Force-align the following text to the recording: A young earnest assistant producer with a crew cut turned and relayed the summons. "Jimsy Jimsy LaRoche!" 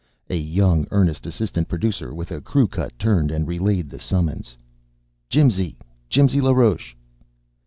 A 0.31 0.35
young 0.35 0.87
earnest 0.89 1.27
assistant 1.27 1.67
producer 1.67 2.11
with 2.11 2.31
a 2.31 2.41
crew 2.41 2.67
cut 2.67 2.97
turned 2.97 3.29
and 3.29 3.47
relayed 3.47 3.87
the 3.87 3.99
summons. 3.99 4.57
"Jimsy 5.29 5.77
Jimsy 6.09 6.41
LaRoche!" 6.41 6.95